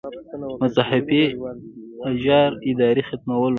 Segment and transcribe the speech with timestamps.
[0.63, 1.23] مذهبي
[2.09, 3.49] اجاراداري ختمول وو.